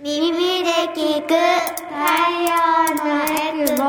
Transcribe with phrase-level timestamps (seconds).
[0.00, 1.34] 耳で聞く太
[2.42, 2.50] 陽
[2.96, 3.84] のエクボ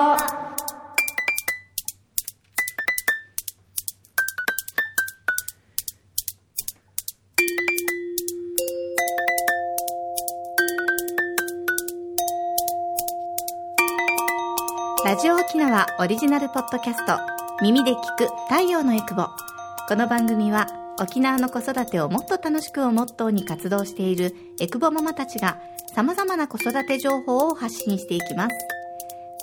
[15.04, 17.18] ラジオ沖縄オリジナルポッドキャスト
[17.64, 19.24] 耳で聞く太陽のエクボ
[19.88, 20.68] この番組は
[21.00, 25.58] 沖縄の子育てをもっと楽しくをモットーに活動しているエクボママたちが
[25.96, 28.56] 様々な子育て情報を発信していきます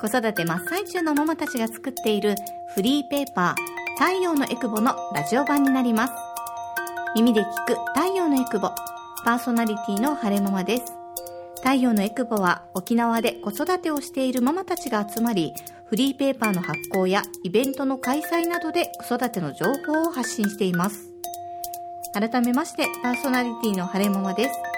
[0.00, 2.34] 子育て真っ最中のママたちが作っている
[2.74, 6.12] フリーペーパー太陽のエクボのラジオ版になります
[7.14, 8.70] 耳で聞く太陽のエクボ
[9.24, 11.02] パーソナリティの晴れママです
[11.62, 15.54] 太陽のエクボは沖縄で子育てをしているママたちが集まり、
[15.86, 21.08] フリーペーパーの発行やイベントの開催などで子育ての情報を発信しています。
[22.14, 24.71] 改めまして、パーソナリティの晴れママです。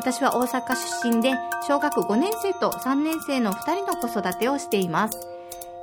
[0.00, 1.34] 私は大阪出身で、
[1.68, 5.18] 小学5年生と3年生の2人の子育てをしています。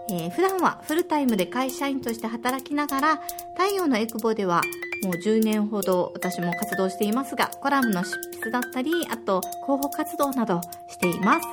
[0.10, 3.22] えー普段はフルタイムで会社員として働きながら、
[3.56, 4.64] 太陽のエクボでは
[5.04, 11.48] もう10年ほど私も活動していますが、コラムの執筆だったり、あと広報活動などしています。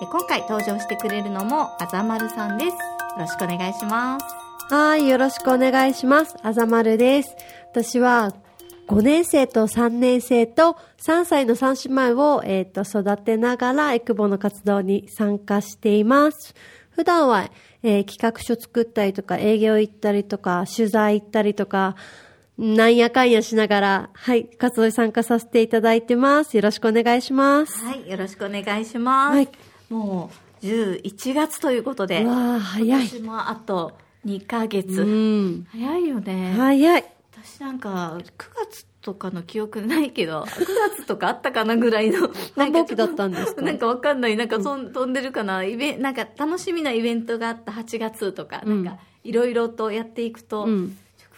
[0.00, 2.68] え今回登場してくれるのもあざまるさんです。
[2.68, 2.76] よ
[3.18, 4.26] ろしくお願いします。
[4.72, 6.36] はい、よろしくお願いします。
[6.44, 7.36] あざまるです。
[7.72, 8.32] 私は
[8.86, 16.54] 5年生と3年生と3歳の3姉妹を、えー、と育てながらエクボの活動に参加しています。
[16.90, 17.50] 普段は、
[17.82, 21.96] えー企画書作ったりとか営業行ったりとか取材行ったりとか
[22.56, 26.56] なんやかんやしながら、はい、活動に参加させていただいてます。
[26.56, 27.84] よろしくお願いします。
[27.84, 29.36] はい、よろしくお願いします。
[29.36, 29.48] はい
[29.90, 30.30] も
[30.62, 33.92] う11月ということで、うわー早い今年もあと
[34.24, 35.02] 2ヶ月。
[35.02, 35.66] うん。
[35.70, 36.54] 早いよね。
[36.56, 37.13] 早い。
[37.44, 38.22] 私なんか9
[38.70, 42.28] 月とかの記憶ないけど9月とかあったかなぐらいの。
[42.56, 43.62] 繁忙期だったんですか？
[43.62, 44.36] なんかわかんない。
[44.36, 45.62] なんかそん飛んでるかな。
[45.62, 50.96] イベンなんか楽しみなイベントがあった8月とか、うんなんかいろいろとやっていくと、うん。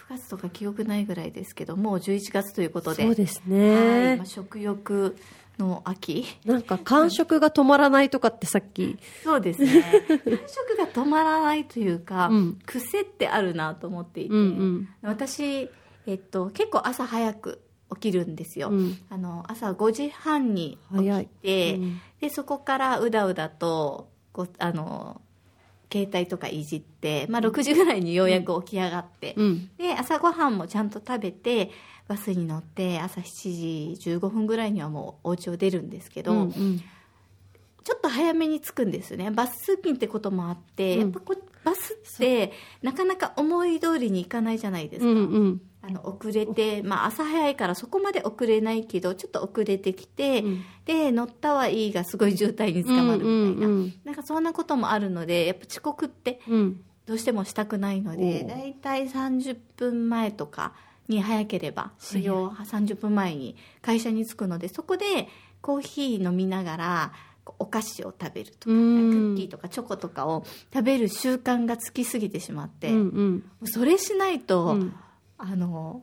[0.09, 3.03] 9月とか記憶ないぐらいですけどもう11月ということで。
[3.03, 3.59] そうですはい。
[3.59, 4.25] ねまあ、。
[4.25, 5.17] 食欲
[5.59, 6.25] の秋。
[6.45, 8.97] なんか感触が止まらないとかってさっき。
[9.25, 9.83] そうですね。
[10.07, 12.59] 感触が止まらないというか、うん。
[12.65, 14.89] 癖ってあるなと思っていて、うんうん。
[15.01, 15.69] 私、
[16.07, 17.61] えっと、結構朝早く
[17.95, 18.97] 起きるんですよ、うん。
[19.09, 22.01] あの朝5時半に起きて、うん。
[22.19, 25.21] でそこからうだうだとこうあの
[25.91, 29.69] 携帯とかいじって、まあ、6時ぐらいにようやく起き上がって、うん。
[29.77, 31.71] で朝ごはんもちゃんと食べて
[32.07, 36.81] バスに乗って朝7時15分ぐらいにはもうお家を出るんですけど、うんうん。
[37.83, 39.31] ちょっと早めに着くんですね。
[39.31, 41.01] バス通勤ってこともあって、うん。
[41.01, 50.63] やっぱこうバスってなかなか思い通りにいかないじゃないですか、うんうんあの遅れて、まあ、朝早いからそこまで遅れないけどちょっと遅れてきて、うん。
[50.85, 53.93] で乗ったはいいがすごい渋滞に捕まるみたいな、うんうんうん。
[54.03, 56.81] なんかそんなこともあるのでやっぱ遅刻ってうん。
[57.05, 58.49] どうしてもしたくないのでおう。
[58.49, 60.73] 大体30分前とか
[61.07, 65.05] に早ければ始業30分前に会社に着くのでそこで
[65.61, 67.13] コーヒー飲みながら
[67.59, 69.33] お菓子を食べるとかクうん。
[69.35, 73.67] ッキーとかチョコとかを食べる習慣がつきすぎてしまって、うんうん。
[73.67, 74.93] それしないと、うん
[75.37, 76.01] あの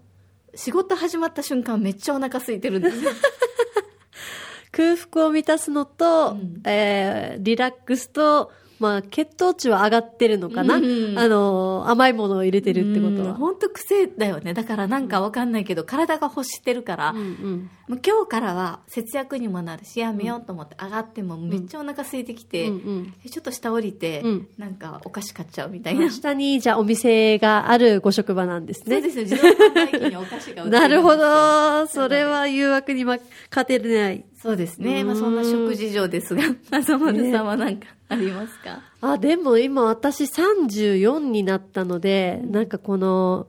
[0.55, 3.11] 仕事始まった瞬間めっちゃお腹空いてるんですよ。
[4.71, 6.61] 空腹を満たすのと、うん。
[6.65, 8.51] えーリラックスと、
[8.81, 13.35] まあ、血糖値は上がってるのかな、うんあの甘いものを入れてるってことは。
[13.35, 14.53] 本当癖だよね。
[14.55, 24.49] だからなんかわかんないけど、体が欲してるから、うんうんもう今日からは節約にもなるしやめようと思って上がってもめっちゃお腹空いてきて、うんうんえちょっと下降りて、うん。
[24.59, 28.97] なんかお菓子買っちゃうみたいな、下にじゃあお店があるご職場なんですね。
[28.97, 31.87] そうですよ自動販売機にお菓子が売ってるなるほど。
[31.87, 33.19] それは誘惑にま
[33.51, 34.25] 勝てない。
[34.41, 35.07] そうですね、うん。
[35.09, 43.47] まあ、そんな食事情ですが浅丸さんは何かありますか、あ、でも今私34になったので、なんかこの、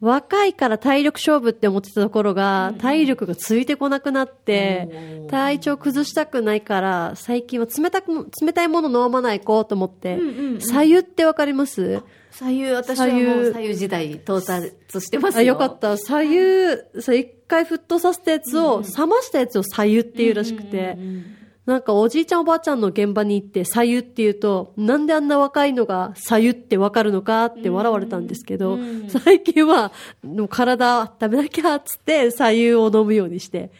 [0.00, 10.18] 若いから体力勝負って思ってたところが、体力がついてこなくなって、体調崩したくないから、最近は冷たくも、冷たいもの飲まないこうと思って
[10.60, 12.02] 左右ってわかります？
[12.30, 15.40] 左右私はもう左右時代到達してますよ。
[15.40, 15.96] あ、よかった。
[15.96, 20.96] 左右、そう、一回沸騰させたやつを、冷ましたやつを左右っていうらしくて、
[21.68, 29.92] なんかおじいちゃんおばあちゃんの現場に行って左右って言うと、なんであんな若いのが左右ってわかるのかって笑われたんですけど、うん最近は
[30.48, 33.70] 体温めなきゃっつって左右を飲むようにして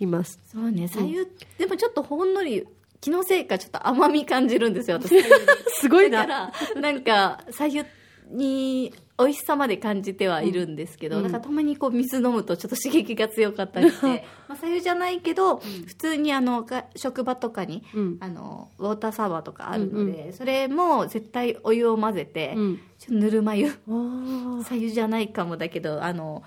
[0.00, 0.40] います。
[0.52, 1.26] そうね左右、
[1.56, 2.66] でもちょっとほんのり
[3.00, 5.14] 気のせいかちょっと甘み感じるんですよ私
[5.80, 6.26] すごいな。
[6.26, 7.84] だからなんか左右
[8.28, 11.22] に美味しさまで感じてはいるんですけど、うん。
[11.22, 18.16] だからたまにこう水飲むとちょっと刺激が強かったりして、まあ、左右じゃないけど、普通にあのが職場とかに、うん。
[18.20, 22.80] あのウォーターサーバーとかあるので、それも絶対お湯を混ぜて、うん。
[22.98, 23.68] ちょっとぬるま湯。
[23.68, 24.64] あー。
[24.64, 26.42] 左右じゃないかもだけどあの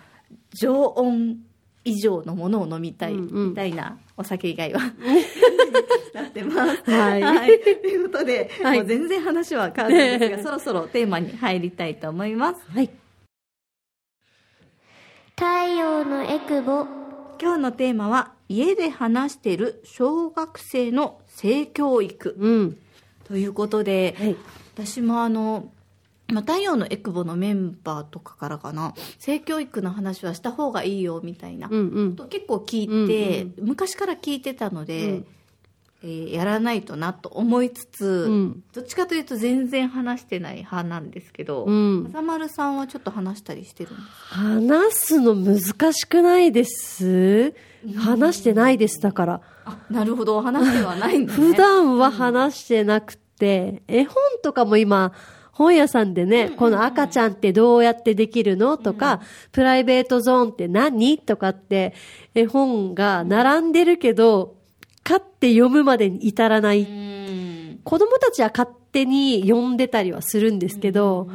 [0.53, 1.37] 常温
[1.85, 3.49] 以上のものを飲みたいうんうん。
[3.49, 4.81] みたいなお酒以外は
[6.13, 6.91] なってます。
[6.91, 12.59] はいということで、はいもう全然話は変わるんですが、 そろそろテーマに入りたいと思います。
[12.69, 12.89] はい。
[15.37, 15.45] 太
[15.79, 16.85] 陽のエクボ
[17.41, 22.77] 今日のテーマは家で話している小学生の性教育うん。
[23.23, 24.35] ということで、はい。
[24.73, 25.71] 私もあの、
[26.31, 28.93] まあ、太陽のエクボのメンバーとかからかな。
[29.17, 32.15] 性教育の話はした方がいいよみたいな、うんうん。
[32.15, 35.13] と結構聞いて、昔から聞いてたので、うん。
[35.15, 35.39] えー
[36.01, 38.63] やらないとなと思いつつ、うん。
[38.73, 42.05] どっちかというと全然話してない派なんですけど、うん。
[42.05, 47.53] 風丸さんはちょっと話したりしてるんです話すの難しくないです。
[47.97, 49.41] 話してないです、だから。
[49.65, 50.41] あなるほど。
[50.41, 51.37] 話してはないんだね。
[51.37, 55.11] 普段は話してなくて、絵本とかも今、
[55.59, 59.19] 本屋さんでね、この赤ちゃんってどうやってできるのとか、
[59.51, 61.93] プライベートゾーンって何とかって、
[62.33, 64.55] 絵本が並んでるけど、
[65.03, 66.83] 買って読むまでに至らない。
[66.83, 67.79] うん。
[67.83, 71.29] 子供たちは勝手に読んでたりはするんですけど、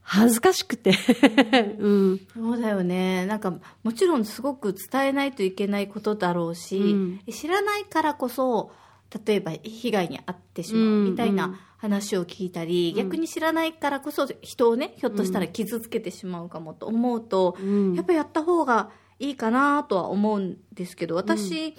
[0.00, 0.94] 恥ずかしくて。
[1.78, 2.20] うん。
[2.32, 3.26] そうだよね。
[3.26, 3.52] なんか
[3.82, 7.20] もちろんすごく伝えないといけないことだろうし、うん。
[7.30, 8.70] 知らないからこそ
[9.26, 17.94] 例えば被害に遭ってしまうみたいな話を聞いたり、逆に知らないからこそ人をねひょっとしたら傷つけてしまうかもと思うと、うん。
[17.94, 21.74] やっぱやった方がいいかなとは思うんですけど私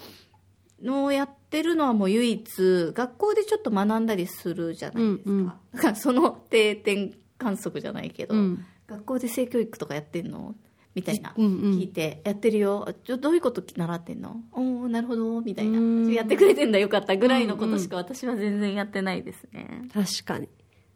[0.82, 5.46] のやってるのはもう唯一学校でちょっと学んだりするじゃないですか、うんうん。
[5.46, 8.64] だからその定点観測じゃないけど、うん。
[8.86, 10.54] 学校で性教育とかやってんの？
[10.94, 11.52] みたいな、うんうん。
[11.78, 12.88] 聞いてやってるよ。
[13.20, 14.36] どういうこと習ってんの？
[14.52, 15.40] おおなるほど。
[15.40, 15.78] みたいな。
[15.78, 16.12] うん。
[16.12, 16.88] やってくれてんだよ。
[16.88, 17.16] かった。
[17.16, 20.48] ぐらいのことしか私は全然やってないですね、確かに。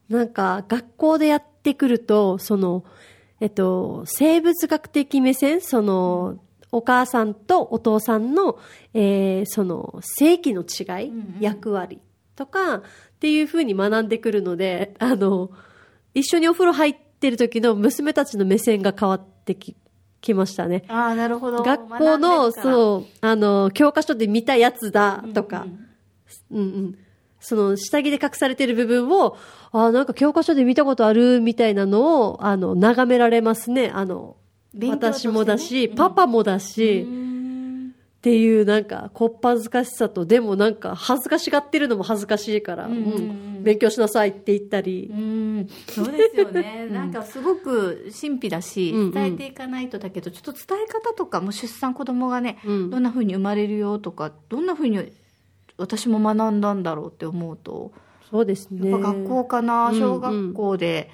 [0.09, 2.85] なんか、学校でやってくると、その、
[3.41, 6.39] えっと、生物学的目線、その、
[6.71, 8.59] お母さんとお父さんの、
[8.95, 11.37] えーその、性器の違い、うんうん。
[11.41, 12.01] 役割
[12.37, 12.83] とか、っ
[13.21, 15.51] ていうふうに学んでくるので、あの、
[16.15, 19.77] 一緒にお風呂入ってる時の娘たちの目線が変わってき、
[20.21, 20.85] きましたね。
[20.89, 25.67] ああなるほど学校の、そう、あの、教科書で見たやつだとか、
[26.51, 26.99] うんうん。
[27.41, 29.37] その、下着で隠されてる部分を、
[29.71, 33.91] あなんか教科書で見たことあるみたいなのを、あの、眺められますね。
[33.95, 34.37] あの、
[34.75, 37.09] ね私もだし、うんパパもだし、う
[38.19, 43.31] っんていうなんか、こっぱずかしさと、でもなんか、恥ずかしがってるのも恥ずかしいから、うんうんうん。
[43.31, 45.11] うん勉強しなさいって言ったり。
[45.13, 45.69] う、ん。
[45.89, 49.11] そうですよね、なんかすごく神秘だし、うんうん。
[49.11, 52.91] 伝えていかないとだけど、ちょっと伝え方とか、もう出産、子供がね、うん。
[52.91, 55.13] どんな風に生まれるよとか、どんな風に
[55.77, 57.93] 私も学んだんだろうって思うと、
[58.31, 58.91] そうですね。
[58.91, 60.01] やっぱ学校かな、うんうん。
[60.01, 61.11] 小学校で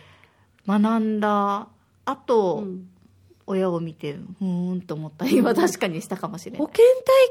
[0.67, 1.69] 学んだ
[2.05, 2.89] 後、うん
[3.47, 6.59] 親を見て、ふーんと思ったりは確かにしたかもしれない。
[6.59, 6.85] 保健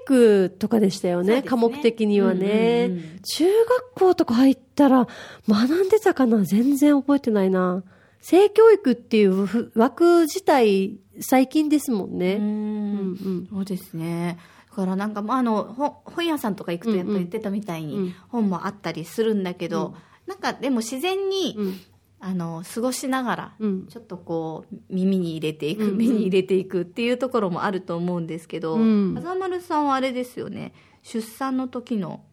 [0.08, 0.18] 体
[0.48, 1.44] 育とかでしたよね、ね。
[1.44, 3.20] 科目的にはね、うんうんうん。
[3.24, 5.08] 中学校とか入ったら
[5.48, 7.84] 学んでたかな全然覚えてないな。
[8.20, 12.36] 性教育っていうふ枠自体最近ですもんね。
[12.36, 12.44] うん。
[12.44, 13.48] うんうん。
[13.52, 14.38] そうですね。
[14.70, 18.16] だからなんか、まあ、あの本本屋さんとか行くとやっぱり言ってたみたいに、うんうん。
[18.30, 19.94] 本もあったりするんだけど、うん。
[20.28, 21.80] なんかでも自然に、うん
[22.26, 23.88] あの過ごしながら、うん。
[23.88, 25.98] ちょっとこう耳に入れていく、うんうん。
[25.98, 29.14] 目に入れていくっていうところもあると思うんですけど、うん。
[29.16, 30.74] 風丸さんはあれですよね。
[31.02, 32.24] 出産の時の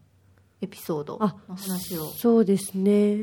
[0.61, 2.07] エピソードあの話を。
[2.07, 3.17] そうですね。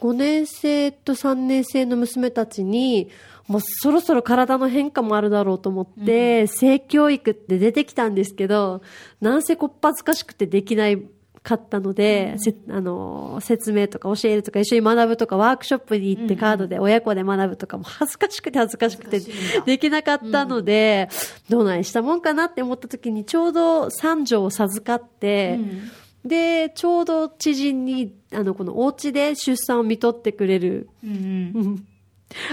[0.00, 3.10] 5年生と3年生の娘たちに、
[3.46, 8.82] もうそろそろ体の変化もあるだろうと思って、性教育って出てきたんですけど、
[9.20, 11.00] なんせこっぱずかしくてできない
[11.42, 19.20] かったので、せあの、説明とか教えるとか一緒に学ぶとかワークショップに行ってカードで親子で学ぶとかも恥ずかしくて恥ずかしくて
[19.64, 21.08] できなかったので、
[21.48, 25.58] どないしたもんかなって思った時にちょうど三女を授かって、
[26.24, 31.16] で、ちょうど知人に、あの、このお家で出産を見とってくれる、うんうん。
[31.54, 31.87] うん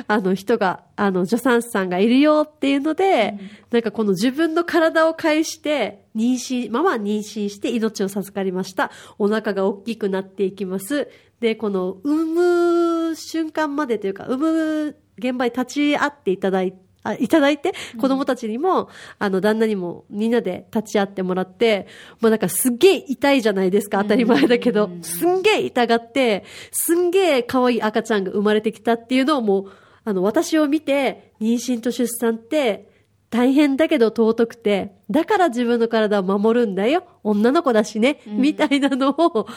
[0.08, 3.38] あの人が、あの、助産師さんがいるよっていうので、
[3.72, 8.92] なんかこの自分の体を介して、妊娠、ママは妊娠して命を授かりました。
[9.18, 11.10] お腹が大きくなっていきます。
[11.40, 21.88] で、この産む瞬間までというか、産む現場に立ち会っていただいて、あいただいて、子供たちにも、あの、旦那にも、みんなで立ち会ってもらって、
[22.20, 29.72] もうなんかすっげえ痛いじゃないですか、当たり前だけど、すんげえ痛がって、すんげえ可愛い赤ちゃんが生まれてきたっていうのをもう、
[30.04, 32.90] あの、私を見て、妊娠と出産って、
[33.30, 37.04] 大変だけど尊くて、だから自分の体を守るんだよ。
[37.24, 38.22] 女の子だしね。
[38.26, 39.48] みたいなのを、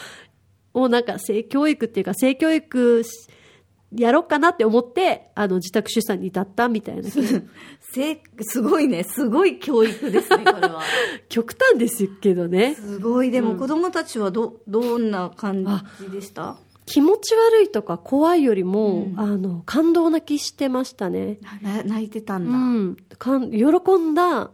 [0.73, 3.27] をなんか性教育っていうか、性教育し
[3.95, 7.09] やろうかなって思って、あの、自宅出産に至ったみたいな。
[7.81, 9.03] せすごいね。
[9.03, 10.81] すごい教育ですね、これは。
[11.29, 12.75] 極端ですけどね。
[12.75, 13.31] すごい。
[13.31, 15.65] でも子供たちはど、どんな感
[15.99, 16.57] じでした？
[16.85, 21.37] 気持ち悪いとか怖いよりも、あの、感動泣きしてましたね。
[21.61, 22.57] な泣いてたんだ。
[22.57, 22.97] うん。
[23.17, 23.65] かん喜
[23.99, 24.49] んだ、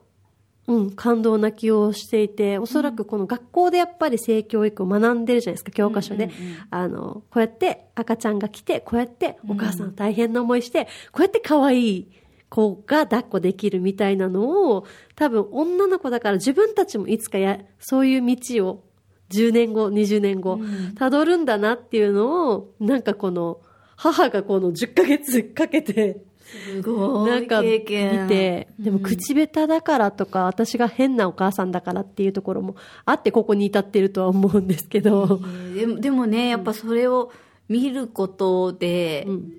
[0.67, 6.31] うん、感動泣きをしていて、おそらくこの学校でやっぱり性教育を学んでるじゃないですか、教科書で。
[6.71, 12.11] あの、こうやって赤ちゃんが来て、こうやってお母さん大変な思いして、こうやって可愛い
[12.49, 18.83] 子が抱っこできるみたいなのを、多分女の子だから自分たちもいつかや、そういう道を
[19.29, 20.55] 10年後、20年後、
[20.95, 23.59] 辿るんだなっていうのを、なんかこの、
[23.97, 27.81] 母がこの10ヶ月かけて、すごないんか見。
[27.81, 32.75] て、でも口下手だからとか、私が変なお母さんだからっていうところも
[33.05, 35.39] あってここに至ってるとは思うんですけど。
[35.75, 37.31] でもでもね、やっぱそれを
[37.67, 39.53] 見ることで、うん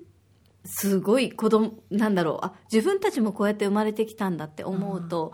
[0.68, 5.32] すごい子供、なんだろう、あ、自分たちもこうやって生まれてきたんだって思うと、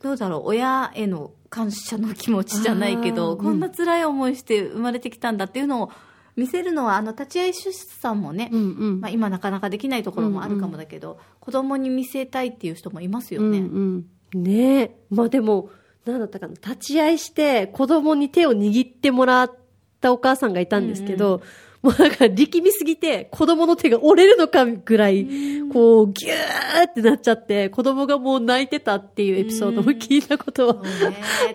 [0.00, 5.90] どうだろう、親への感謝の気持ちじゃないけあど、ーこんな辛い思いして生まれてきたんだっていうのを
[6.38, 9.00] 見せるのは、あの、立ち会い出産もね、うんうん。
[9.00, 13.58] まあ、今なかなかできないところもあるかもだけど、子供に見せたいっていう人もいますよね。
[13.58, 14.44] うんうん。
[14.44, 14.96] ねえ。
[15.10, 15.70] まあでも、
[16.04, 16.54] なんだったかな。
[16.54, 19.56] 立ち会いして子供に手を握ってもらっ
[20.00, 21.42] たお母さんがいたんですけど、
[21.88, 25.26] もうなんか力みすぎて子供の手が折れるのかぐらい、
[25.72, 30.90] こうギューってなっちゃって、子供がもう泣いてたっていうエピソードも聞いたことはね。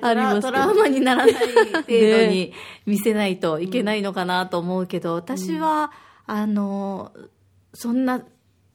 [0.01, 1.43] ありますトラウマにならない程
[1.85, 2.51] 度に
[2.87, 5.91] 見せないといけないのかなと思うけど、私は、
[6.25, 7.11] あの、
[7.75, 8.23] そんな、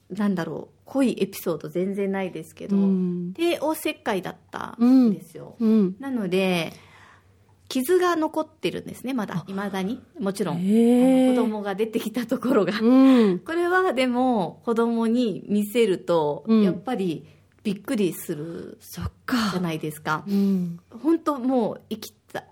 [0.09, 3.33] なんだろう、濃いエピソード全然ないですけど、うん。
[3.33, 5.57] 帝王切開だったんですよ。
[5.59, 5.95] うん。
[5.99, 6.71] なので、
[7.69, 10.01] 傷が残ってるんですね、まだ、未だに。
[10.19, 12.73] もちろん、子供が出てきたところが。
[12.81, 13.39] うん。
[13.39, 17.25] これはでも、子供に見せると、うんやっぱり
[17.63, 19.59] びっくりするそっじかゃ。
[19.59, 20.23] ないですか。
[20.27, 20.79] うん。
[21.03, 22.43] 本当もう生きた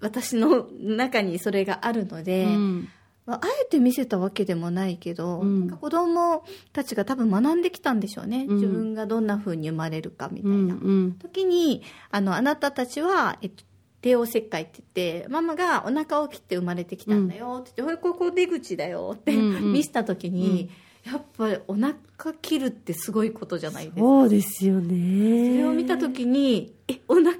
[0.00, 2.88] 私の中にそれがあるので、うん
[3.24, 11.12] まああえて見せたわけでもないけど、うん子供たちが多分学んできたんでしょうね、うん自分がどんな風に生まれるかみたういな、ん。
[11.18, 13.64] 時にあのあなたたちは、えっと、
[14.02, 19.72] 帝王切開って言ってママがお腹を切って生まれてきたんだよって言って、これここ出口だよって、うんうん。
[19.72, 20.70] 見せた時に、
[21.04, 21.94] やっぱりお腹
[22.40, 24.00] 切るってすごいことじゃないですか。
[24.00, 25.52] そうですよね。
[25.52, 27.34] それを見た時にえお腹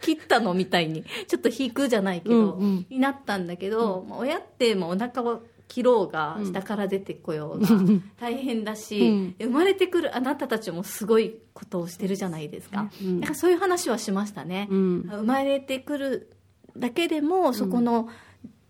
[0.00, 0.54] 切ったの？
[0.54, 2.86] みたいにちょっと引くじゃないけど、うんうん。
[2.88, 7.68] になったんだけど、まあ親ってもうお腹を切ろうが下から出てこようが
[8.18, 9.34] 大変だし、うん。
[9.40, 13.20] 生まれてくるあなたたちもすごいことをしてるじゃないですか,、うん。
[13.20, 15.02] なんかそういう話はしましたね、うん。
[15.08, 16.30] 生まれてくる
[16.76, 18.08] だけでもそこの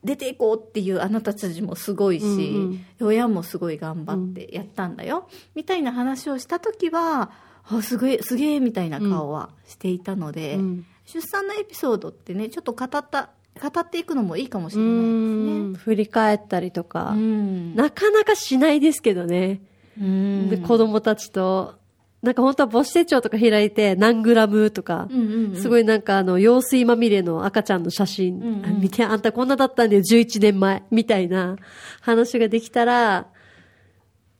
[0.05, 7.31] 出ていこうっていうあなたたちもすごいし、うん親もすごい頑張ってやったんだよ、みたいな話をした時は
[7.65, 10.87] あすげえすげえみたいな顔はしていたので、うん。
[11.07, 13.31] 出産のエピソードってねちょっと語った
[13.61, 15.73] 語っていくのもいいかもしうれないですん。
[15.73, 15.79] ね。
[15.79, 17.17] 振り返ったりとかう。
[17.17, 19.61] んなかなかしないですけどね。
[20.01, 21.75] うんで子供たちと、
[22.23, 25.09] なんか本当は母子手帳とか開いて何グラムとか、
[25.57, 31.57] すごいなんかあの、用水まみれの赤ちゃんの写真、うんうんあ見て、あんたこんなだったんだよ、11年前、みたいな
[32.01, 33.29] 話ができたら、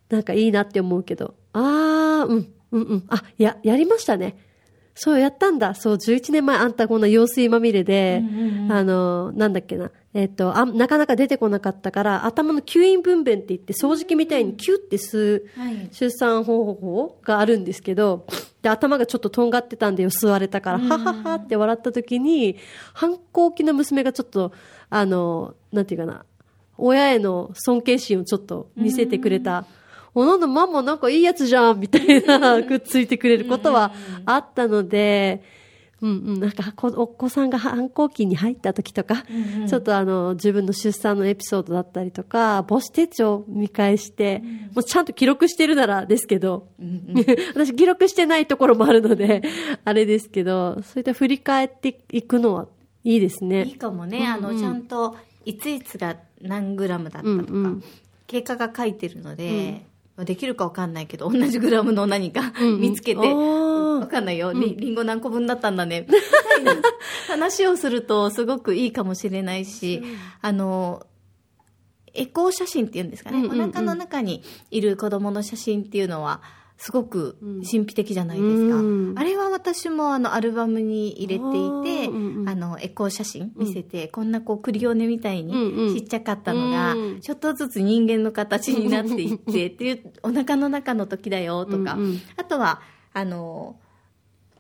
[0.09, 4.37] なんかいいなって思うけど、あー、うん、うん、うん、あ、や、やりましたね。
[5.03, 5.73] そう、やったんだ。
[5.75, 9.91] そう、11年前あんたこんな用水まみれで、うんうんうんあの、なんだっけな。
[10.13, 18.27] えっとあ、なかなか出てこなかったから、頭の吸引分娩って言って、掃除機みたいにキュッて吸う、はい出産方法があるんですけど、
[18.61, 22.57] で、頭がちょっととんがってたんでよ、吸われたから、はははって笑った時に、
[22.93, 24.53] 反抗期の娘がちょっと、
[24.91, 26.27] あの、なんていうかな、
[26.77, 29.65] 親への尊敬心をちょっと見せてくれた。
[30.15, 33.93] お、なんだ、ママなんかいいやつじゃんみたいな、くっついてくれることは
[34.27, 35.43] あったので、
[36.03, 39.69] うんうん、なんかこお子さんが反抗期に入った時とか、うんうん。
[39.69, 44.43] ちょっとあの自分の出産のエピソードだったりとか、母子手帳見返して、
[44.75, 46.69] もうちゃんと記録してるならですけど、
[47.55, 49.43] 私記録してないところもあるので、
[49.85, 52.67] あれですけど、そういった振り返っていくのは
[53.05, 53.67] いいですいいね。
[53.79, 57.85] かもね、あのちゃんといついつが何グラムだったとか、うんうん。
[58.27, 59.85] 経過が書いてるので、
[60.19, 62.81] できるかわかんないけど同じグラムの何かうんうん。
[62.83, 64.01] 見つけて、あー。
[64.01, 66.07] わかんないよ、りりんご何個分だったんだね。
[66.09, 66.15] み
[66.65, 66.83] たいな
[67.29, 70.03] 話をするとすごくいいかもしれないし、
[70.41, 71.07] あの
[72.15, 73.71] エコー写真っていうんですかね、うんうんうん。
[73.71, 76.41] お腹の中にいる子供の写真っていうのは
[76.83, 77.37] すごく
[77.71, 79.15] 神秘的じゃないですか、うん。
[79.15, 82.49] あれは私もあのアルバムに入れていて、うんうん。
[82.49, 85.95] あのエコー写真見せて、こんなこうクリオネみたいうんうん。
[85.95, 87.21] にちっちゃかったのが、うん。
[87.21, 92.21] ちょっとずつ人間の形になっていってっていうお腹の中の時だよとか、うんうん。
[92.39, 92.81] あとは
[93.13, 93.77] あの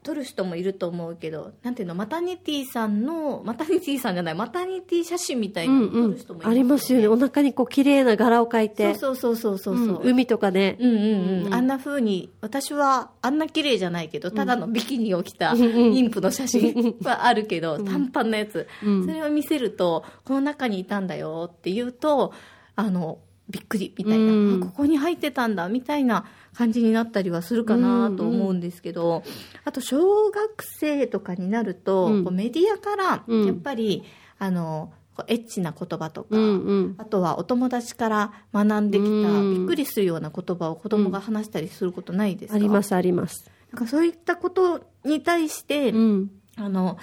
[0.02, 6.12] 撮る人もいると思うけどなんていうのマタニティさんのマタニティさんじゃないマタニティ写真みたいなの撮うんうん。
[6.12, 7.08] る人もいありますよね。
[7.08, 8.94] お腹にこう綺麗な柄を描いて。
[8.94, 10.10] そうそうそうそうそうそう、うん。
[10.10, 10.76] 海とかね。
[10.80, 11.46] うんうんうん。
[11.46, 15.70] うんあんな風に私はあんな綺麗じゃないけどただのビキニを着たうんうん。
[15.92, 19.04] 妊婦の写真はあるけど、短パンのやつ、うん。
[19.04, 22.32] それを見せるとこの中にいたんだよって言うと
[22.76, 23.18] あの
[23.50, 29.22] びっくりみたいな、ここに入ってたんだみたいな感じになったりはするかなと思うんですけど、
[29.64, 32.24] あと小学生とかになると、うん。
[32.24, 33.46] こうメディアからうん。
[33.46, 34.04] やっぱり、
[34.38, 36.94] あのこうエッチな言葉とか、うんうん。
[36.98, 43.50] あとはお友達から学んできたうんびっくりするような言葉を子供が話したりすることないですか、ありますあります。
[43.72, 46.30] なんかそういったことに対して、うん。
[46.56, 46.98] あの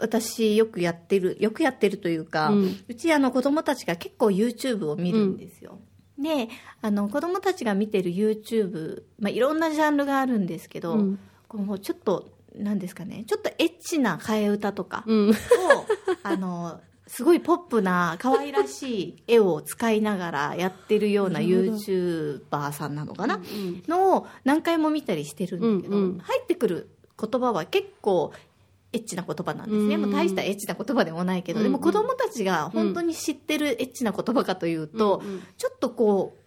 [0.00, 5.78] 私よくやってるよくやってるというか、ううんちあの子供たちが結構 YouTube を見るんですよ、
[6.20, 6.48] で
[6.82, 11.18] あの子供たちが見てる YouTube、まあ、いろんなジャンルがあるんですけど、うん。
[11.48, 15.30] こうちょっとなんですかねちょっとエッチな替え歌とか、うん。
[15.30, 15.34] を
[16.22, 23.82] あのすごいポップな可愛らしい絵を使いながらやってるような YouTuber さんなのかな、うん。
[23.88, 26.18] のを何回も見たりしてるんだけど、うんうん。
[26.18, 26.88] 入ってくる
[27.20, 28.32] 言葉は結構
[28.92, 30.02] エッチな言葉なんですね、うん。
[30.02, 35.22] もう大したエッチな言葉でもないけど、でも子供たちが本当に知ってるエッチな言葉かというと、
[35.56, 36.40] ちょっとこう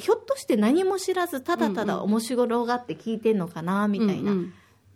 [0.00, 4.32] ひょっとして何も知らずただただ面白がって聞いてんのかなみたいな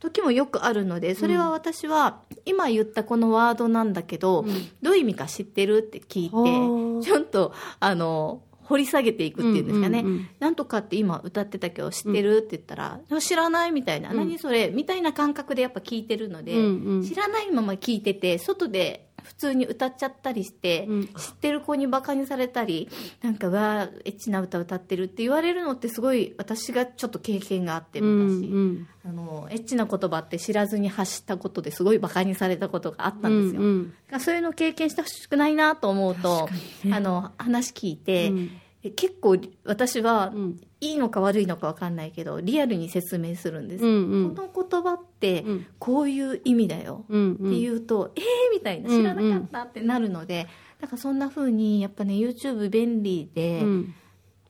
[0.01, 4.69] 時もよくあるのでそれは私は今言ったこのワードなんだけど、うん。
[4.81, 10.29] どういう意味か知ってるって聞はあいてちょっとあの掘り下げていくっていうんですかね、うんうんうん。
[10.41, 17.05] なんとかって今歌ってたけど知ってるって言ったら、知らないみたいな、うん何それみたいな感覚でやっぱ聞いてるので、うんうん。
[17.05, 21.07] 知らないまま聞いてて外で普通に歌っちゃったりして、うん。
[21.07, 22.89] 知ってる子にバカにされたり
[23.23, 28.89] なんかわーエッチな歌歌ってるって言われるのってすごい私がちょっと経験があってうん昔、うん。
[29.05, 34.21] あのエッチな言葉って知らずに発したことですごいバカにされたことがあったんですよ、うんうん。
[34.21, 36.49] そういうのを経験してほしくないなと思うと、
[36.85, 36.97] にね。
[36.97, 38.39] あの話聞いて、うん。
[38.39, 40.61] え結構私は、うん。
[40.81, 44.35] いいのか悪いのか分かんないけどリアルに説明するんです、うんうん。
[44.35, 45.67] この言葉ってうん。
[45.79, 47.07] こういう意味だよ。
[47.09, 48.23] うんって言うと、えー？
[48.53, 48.91] みたいな。
[48.91, 50.47] 知らなかったってなるので、
[50.83, 53.95] なんかそんな風にやっぱね YouTube 便利で、うん。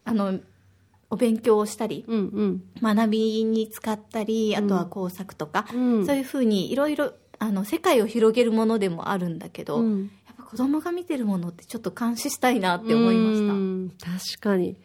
[0.04, 0.40] あの
[1.08, 2.62] お勉強をしたりうんうん。
[2.82, 6.06] 学びに使ったりあとは工作とか、うん。
[6.06, 9.84] そういう風にいろいろあの世界を広げるものでもあるんだけど、
[10.54, 13.52] 子供が見てるものってちょっと監視したいなって思いました。
[13.52, 14.76] うん確かに。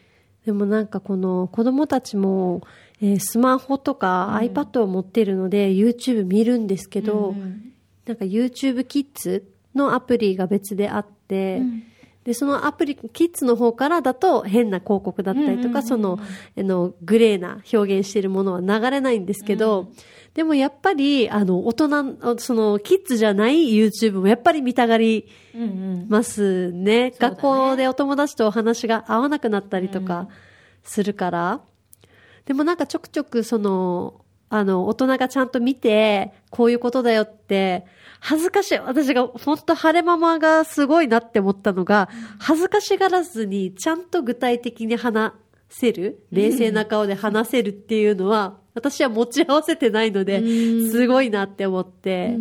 [0.44, 2.64] でもなんかこの子供たちも、
[3.02, 7.66] えースマホとか iPad を持ってるので YouTube 見るんですけど、うん
[8.06, 11.84] なんか YouTube キッズのアプリが別であって、うん
[12.24, 15.84] で、そのアプリ、キッズの方からだと変な広告だったりとか、うんうんうんうん。
[15.84, 16.20] その、
[16.58, 19.90] あの、グレーな表現しているものは流れないんですけど、
[20.34, 26.06] でもやっぱり、あの、大人、その、キッズじゃない YouTube もやっぱり見たがりうんうん。
[26.10, 27.12] ますね。
[27.12, 27.36] そうだね。
[27.36, 30.28] 学校でお友達とお話が合わなくなったりとか
[30.84, 31.62] するから。
[32.46, 37.86] でもなんかちょくちょくその、あの、大人がちゃんと見て、こういうことだよって、
[38.20, 38.80] 恥ずかしい。
[38.80, 45.34] 私が本当晴れママがすごいなって思ったのが、恥ずかしがらずにちゃんと具体的に話
[45.70, 52.38] せる、冷静な顔で話せるっていうのは、私は持ち合わせてないので、うんすごいなって思って。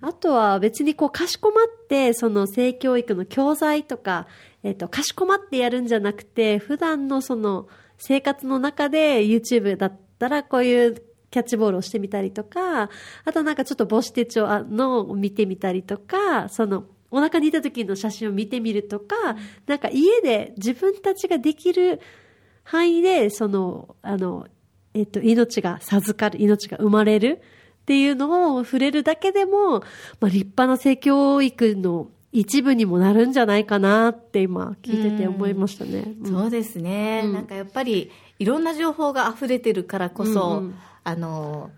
[0.00, 4.26] あとは別にこう、かしこまって、その性教育の教材とか、
[4.62, 12.90] えっ、と、かしこまってやるんじゃなくて、普段のその、生活の中で YouTube だったらこういうキャッチボールをしてみたりとか、
[13.24, 19.14] あとなんかちょっと母子手帳のを見てみたりとか、その、お腹にいた時の写真を見てみるとか、
[19.66, 22.00] なんか家で自分たちができる
[22.62, 24.46] 範囲で、その、あの、
[24.94, 27.40] えっと、命が授かる、命が生まれる
[27.82, 29.82] っていうのを触れるだけでも、ま
[30.22, 36.14] あ、立派な性教育の一部にもなるんじゃないかなって今聞いてて思いましたね。
[36.20, 36.32] うん。
[36.32, 41.70] そうですね、うんなんかやっぱりいろんな情報が溢れてるからこそ、うんうんあの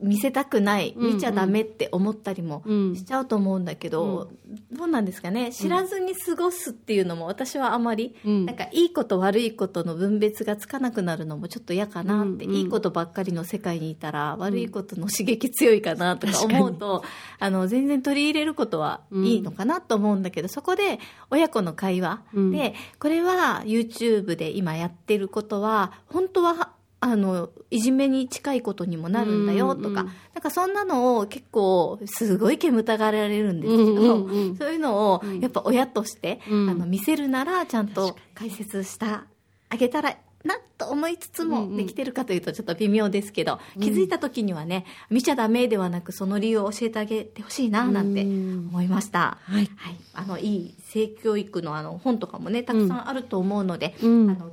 [0.00, 1.14] 見せたくない、うんうん。
[1.14, 2.94] 見ちゃダメって思ったりもうん。
[2.94, 4.30] しちゃうと思うんだけど、
[4.70, 5.50] どうなんですかね？
[5.50, 8.46] 知らずに過ごすっていうのも私はあまり、うん。
[8.46, 12.56] なんかいいこと悪いことの分別がつかなくなるのもちょっと嫌かなって、うんうん。
[12.58, 17.02] いいことばっかりの世界にいたら悪いことの刺激強いかなとか思うと、
[17.40, 22.72] あの全然取り入れることはいいのかなと思うんだけど、そこで親子の会話で、うん。
[23.00, 34.56] これは YouTube で今やってることは本当はあのいじめに近いことにもなるんだよとか、うんうんなんかそんなのを結構すごい煙たがられるんですけど、うんうんうん。
[34.56, 36.70] そういうのをやっぱ親として、うん。
[36.70, 39.24] あの見せるならちゃんと解説した
[39.68, 48.68] あげたらなと思いつつうんうんもできてるかというとちょっと微妙ですけど、気づいた時にはね見ちゃダメではなくその理由を教えてあげてほしいななんてうん。
[48.68, 49.38] 思いました。
[49.42, 49.68] はい。
[49.74, 54.30] はい、あのいい性教育のあの本とかもねたくさんあると思うので、うん。
[54.30, 54.52] あの